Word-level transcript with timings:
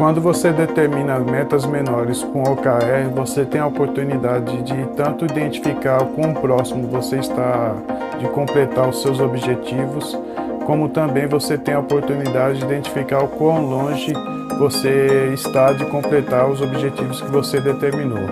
Quando 0.00 0.18
você 0.18 0.50
determina 0.50 1.18
metas 1.18 1.66
menores 1.66 2.22
com 2.22 2.42
OKR, 2.42 3.10
você 3.14 3.44
tem 3.44 3.60
a 3.60 3.66
oportunidade 3.66 4.62
de 4.62 4.86
tanto 4.96 5.26
identificar 5.26 6.02
o 6.02 6.06
quão 6.06 6.32
próximo 6.32 6.88
você 6.88 7.16
está 7.16 7.76
de 8.18 8.26
completar 8.30 8.88
os 8.88 9.02
seus 9.02 9.20
objetivos, 9.20 10.18
como 10.64 10.88
também 10.88 11.26
você 11.26 11.58
tem 11.58 11.74
a 11.74 11.80
oportunidade 11.80 12.60
de 12.60 12.64
identificar 12.64 13.22
o 13.22 13.28
quão 13.28 13.66
longe 13.66 14.14
você 14.58 15.32
está 15.34 15.74
de 15.74 15.84
completar 15.84 16.48
os 16.48 16.62
objetivos 16.62 17.20
que 17.20 17.30
você 17.30 17.60
determinou. 17.60 18.26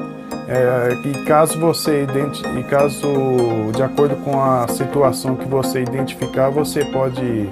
É, 0.48 0.96
e 1.04 1.22
caso 1.26 1.60
você 1.60 2.06
e 2.56 2.62
caso 2.62 3.12
de 3.74 3.82
acordo 3.82 4.16
com 4.24 4.42
a 4.42 4.66
situação 4.68 5.36
que 5.36 5.46
você 5.46 5.82
identificar, 5.82 6.48
você 6.48 6.82
pode 6.86 7.46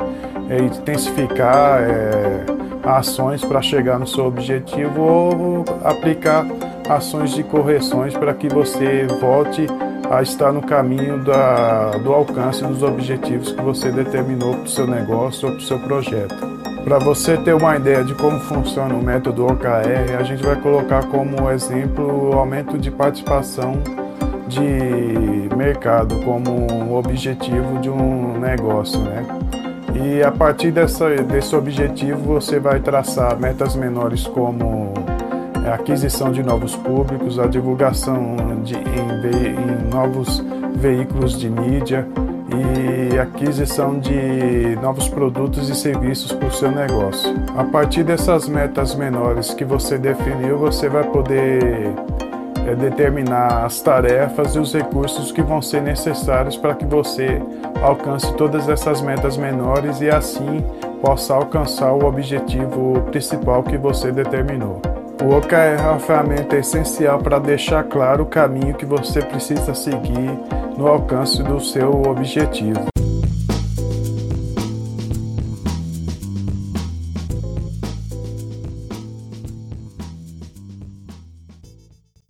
é, 0.49 0.57
intensificar 0.57 1.83
é, 1.83 2.56
ações 2.87 3.45
para 3.45 3.61
chegar 3.61 3.99
no 3.99 4.07
seu 4.07 4.27
objetivo 4.27 5.03
ou 5.03 5.65
aplicar 5.85 6.47
ações 6.89 7.33
de 7.33 7.43
correções 7.43 8.17
para 8.17 8.33
que 8.33 8.49
você 8.49 9.07
volte 9.21 9.67
a 10.11 10.23
estar 10.23 10.53
no 10.53 10.63
caminho 10.63 11.19
da, 11.25 11.91
do 11.99 12.13
alcance 12.13 12.65
dos 12.65 12.83
objetivos 12.83 13.51
que 13.51 13.61
você 13.61 13.91
determinou 13.91 14.55
para 14.55 14.65
o 14.65 14.69
seu 14.69 14.87
negócio 14.87 15.49
ou 15.49 15.55
para 15.55 15.63
o 15.63 15.67
seu 15.67 15.79
projeto. 15.81 16.57
Para 16.85 17.01
você 17.01 17.37
ter 17.37 17.53
uma 17.53 17.77
ideia 17.77 18.05
de 18.05 18.15
como 18.15 18.39
funciona 18.39 18.95
o 18.95 19.03
método 19.03 19.45
OKR, 19.47 20.17
a 20.21 20.23
gente 20.23 20.45
vai 20.45 20.55
colocar 20.55 21.05
como 21.07 21.51
exemplo 21.51 22.31
o 22.31 22.39
aumento 22.39 22.79
de 22.79 22.93
participação 22.93 23.83
de 24.47 25.57
mercado 25.57 26.21
como 26.21 26.97
objetivo 26.97 27.81
de 27.81 27.91
um 27.91 28.39
negócio, 28.39 29.01
né? 29.01 29.25
E 30.05 30.23
a 30.23 30.31
partir 30.31 30.71
dessa, 30.71 31.09
desse 31.17 31.57
objetivo 31.57 32.35
você 32.35 32.61
vai 32.61 32.81
traçar 32.81 33.39
metas 33.39 33.75
menores 33.75 34.27
como 34.27 34.93
a 35.67 35.75
aquisição 35.75 36.31
de 36.31 36.43
novos 36.43 36.77
públicos, 36.77 37.39
a 37.39 37.47
divulgação 37.47 38.37
de, 38.63 38.75
em, 38.75 38.81
em 38.81 39.89
novos 39.91 40.45
veículos 40.75 41.39
de 41.39 41.49
mídia 41.49 42.07
e 42.49 43.19
aquisição 43.19 43.99
de 43.99 44.77
novos 44.83 45.09
produtos 45.09 45.69
e 45.69 45.75
serviços 45.75 46.31
para 46.31 46.49
o 46.49 46.53
seu 46.53 46.71
negócio. 46.71 47.35
A 47.57 47.65
partir 47.65 48.05
dessas 48.05 48.49
metas 48.49 48.95
menores 48.95 49.55
que 49.55 49.65
você 49.65 49.99
definiu, 49.99 50.59
você 50.59 50.89
vai 50.89 51.05
poder 51.05 51.93
é 52.67 52.75
determinar 52.75 53.65
as 53.65 53.81
tarefas 53.81 54.55
e 54.55 54.59
os 54.59 54.75
recursos 54.75 55.31
que 55.31 55.43
vão 55.43 55.63
ser 55.63 55.83
necessários 55.83 56.57
para 56.57 56.75
que 56.75 56.85
você 56.85 57.41
alcance 57.83 58.33
todas 58.35 58.69
essas 58.69 59.01
metas 59.01 59.37
menores 59.37 60.01
e 60.01 60.09
assim 60.09 60.65
possa 61.01 61.35
alcançar 61.35 61.93
o 61.93 62.05
objetivo 62.05 63.01
principal 63.11 63.63
que 63.63 63.77
você 63.77 64.11
determinou. 64.11 64.81
O 65.23 65.37
OKR 65.37 65.55
é 65.55 65.81
uma 65.81 65.99
ferramenta 65.99 66.57
essencial 66.57 67.19
para 67.19 67.39
deixar 67.39 67.85
claro 67.85 68.25
o 68.25 68.27
caminho 68.27 68.75
que 68.75 68.85
você 68.85 69.23
precisa 69.23 69.75
seguir 69.75 70.31
no 70.77 70.87
alcance 70.87 71.43
do 71.43 71.59
seu 71.61 72.03
objetivo. 72.03 72.96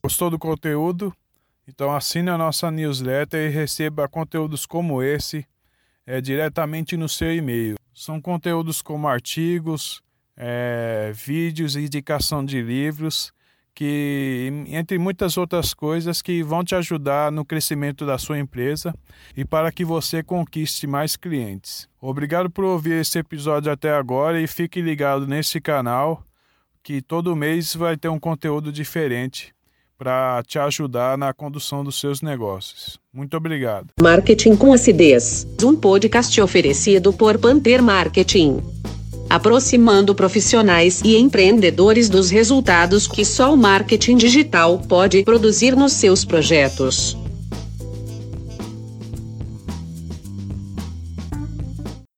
Gostou 0.07 0.31
do 0.31 0.39
conteúdo? 0.39 1.13
Então 1.67 1.93
assine 1.93 2.31
a 2.31 2.39
nossa 2.39 2.71
newsletter 2.71 3.51
e 3.51 3.53
receba 3.53 4.09
conteúdos 4.09 4.65
como 4.65 5.03
esse 5.03 5.45
é, 6.07 6.21
diretamente 6.21 6.97
no 6.97 7.09
seu 7.09 7.35
e-mail. 7.35 7.75
São 7.93 8.21
conteúdos 8.21 8.81
como 8.81 9.09
artigos, 9.09 10.01
é, 10.37 11.11
vídeos 11.13 11.75
indicação 11.75 12.45
de 12.45 12.63
livros, 12.63 13.33
que 13.75 14.49
entre 14.69 14.97
muitas 14.97 15.37
outras 15.37 15.75
coisas 15.75 16.23
que 16.23 16.41
vão 16.41 16.63
te 16.63 16.77
ajudar 16.77 17.33
no 17.33 17.45
crescimento 17.45 18.07
da 18.07 18.17
sua 18.17 18.39
empresa 18.39 18.95
e 19.37 19.45
para 19.45 19.73
que 19.73 19.85
você 19.85 20.23
conquiste 20.23 20.87
mais 20.87 21.17
clientes. 21.17 21.89
Obrigado 22.01 22.49
por 22.49 22.63
ouvir 22.63 23.01
esse 23.01 23.19
episódio 23.19 23.73
até 23.73 23.93
agora 23.93 24.41
e 24.41 24.47
fique 24.47 24.81
ligado 24.81 25.27
nesse 25.27 25.61
canal 25.61 26.25
que 26.81 27.03
todo 27.03 27.35
mês 27.35 27.75
vai 27.75 27.97
ter 27.97 28.09
um 28.09 28.21
conteúdo 28.21 28.71
diferente 28.71 29.56
para 29.99 30.43
te 30.47 30.59
ajudar 30.59 31.17
na 31.17 31.33
condução 31.33 31.83
dos 31.83 31.99
seus 31.99 32.21
negócios. 32.21 32.99
Muito 33.13 33.37
obrigado. 33.37 33.89
Marketing 34.01 34.57
com 34.57 34.73
acidez. 34.73 35.47
Um 35.63 35.75
podcast 35.75 36.41
oferecido 36.41 37.13
por 37.13 37.39
Panther 37.39 37.83
Marketing. 37.83 38.63
Aproximando 39.29 40.15
profissionais 40.15 41.01
e 41.03 41.17
empreendedores 41.17 42.09
dos 42.09 42.31
resultados 42.31 43.09
que 43.09 43.25
só 43.25 43.53
o 43.53 43.57
marketing 43.57 44.17
digital 44.17 44.79
pode 44.79 45.25
produzir 45.25 45.75
nos 45.75 45.93
seus 45.93 46.25
projetos. 46.25 47.17